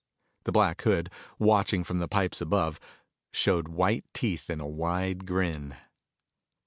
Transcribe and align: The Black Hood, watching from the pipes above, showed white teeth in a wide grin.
The 0.45 0.51
Black 0.51 0.81
Hood, 0.81 1.11
watching 1.37 1.83
from 1.83 1.99
the 1.99 2.07
pipes 2.07 2.41
above, 2.41 2.79
showed 3.31 3.67
white 3.67 4.03
teeth 4.15 4.49
in 4.49 4.59
a 4.59 4.65
wide 4.65 5.27
grin. 5.27 5.75